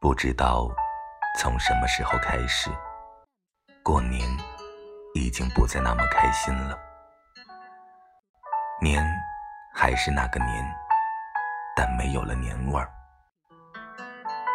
[0.00, 0.68] 不知道
[1.40, 2.70] 从什么时候开始，
[3.82, 4.22] 过年
[5.12, 6.78] 已经不再那么开心了。
[8.80, 9.04] 年
[9.74, 10.76] 还是那个年，
[11.74, 12.88] 但没有了年味儿。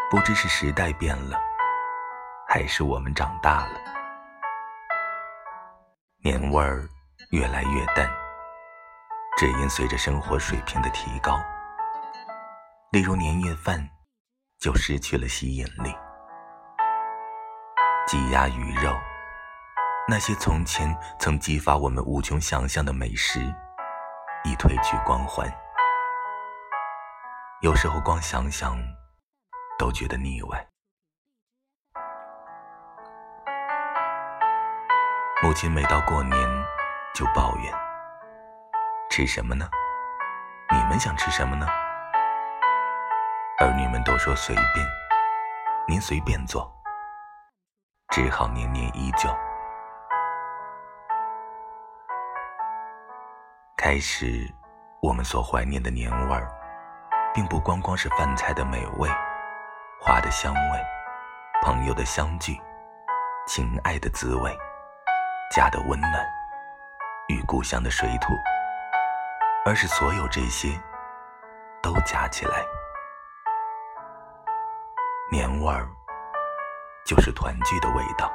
[0.10, 1.38] 不知是时代变了，
[2.48, 3.80] 还是我们长大了，
[6.24, 6.88] 年味儿
[7.32, 8.10] 越来越淡，
[9.38, 11.38] 只因随着生活水平的提高。
[12.94, 13.86] 例如年夜饭。
[14.64, 15.94] 就失去了吸引力。
[18.08, 18.96] 鸡鸭鱼肉，
[20.08, 23.42] 那些从前曾激发我们无穷想象的美食，
[24.46, 25.52] 已褪去光环。
[27.60, 28.82] 有时候光想想，
[29.78, 30.66] 都觉得腻歪。
[35.42, 36.40] 母亲每到过年
[37.14, 37.74] 就抱怨
[39.12, 39.70] ：“吃什么呢？
[40.72, 41.68] 你们想吃什么呢？”
[43.64, 44.86] 儿女们都说随便，
[45.88, 46.70] 您随便做，
[48.10, 49.34] 只好年年依旧。
[53.78, 54.54] 开始，
[55.02, 56.52] 我们所怀念的年味儿，
[57.34, 59.10] 并不光光是饭菜的美味、
[60.02, 60.80] 花的香味、
[61.62, 62.62] 朋友的相聚、
[63.48, 64.54] 情爱的滋味、
[65.56, 66.30] 家的温暖
[67.30, 68.34] 与故乡的水土，
[69.66, 70.78] 而是所有这些
[71.82, 72.62] 都加起来。
[75.34, 75.90] 年味儿，
[77.04, 78.32] 就是团聚的味道。